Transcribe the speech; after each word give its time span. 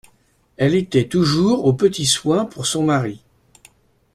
Elle 0.57 0.73
était 0.73 1.07
toujours 1.07 1.63
aux 1.65 1.73
petits 1.73 2.07
soins 2.07 2.45
pour 2.45 2.65
son 2.65 2.81
mari. 2.83 3.21